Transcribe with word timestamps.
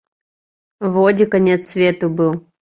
Во 0.95 1.05
дзе 1.19 1.29
канец 1.37 1.61
свету 1.75 2.13
быў! 2.19 2.37